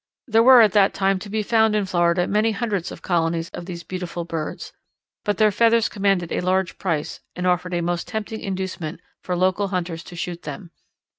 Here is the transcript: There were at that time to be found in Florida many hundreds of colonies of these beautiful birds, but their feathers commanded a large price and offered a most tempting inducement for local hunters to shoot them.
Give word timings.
There 0.25 0.41
were 0.41 0.61
at 0.61 0.71
that 0.71 0.95
time 0.95 1.19
to 1.19 1.29
be 1.29 1.43
found 1.43 1.75
in 1.75 1.85
Florida 1.85 2.25
many 2.25 2.53
hundreds 2.53 2.91
of 2.91 3.03
colonies 3.03 3.51
of 3.51 3.67
these 3.67 3.83
beautiful 3.83 4.25
birds, 4.25 4.73
but 5.23 5.37
their 5.37 5.51
feathers 5.51 5.89
commanded 5.89 6.31
a 6.31 6.41
large 6.41 6.79
price 6.79 7.19
and 7.35 7.45
offered 7.45 7.75
a 7.75 7.81
most 7.81 8.07
tempting 8.07 8.39
inducement 8.41 8.99
for 9.21 9.35
local 9.35 9.67
hunters 9.67 10.03
to 10.05 10.15
shoot 10.15 10.41
them. 10.41 10.71